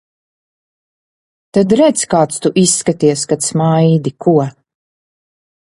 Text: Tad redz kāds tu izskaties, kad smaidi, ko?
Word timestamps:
Tad 1.57 1.75
redz 1.81 2.05
kāds 2.15 2.41
tu 2.47 2.53
izskaties, 2.63 3.27
kad 3.33 3.47
smaidi, 3.51 4.15
ko? 4.27 4.37